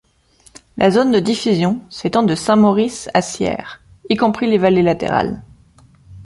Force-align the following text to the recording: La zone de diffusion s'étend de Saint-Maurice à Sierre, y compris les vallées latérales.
La 0.77 0.89
zone 0.89 1.11
de 1.11 1.19
diffusion 1.19 1.79
s'étend 1.91 2.23
de 2.23 2.33
Saint-Maurice 2.33 3.07
à 3.13 3.21
Sierre, 3.21 3.81
y 4.09 4.15
compris 4.15 4.49
les 4.49 4.57
vallées 4.57 4.81
latérales. 4.81 5.43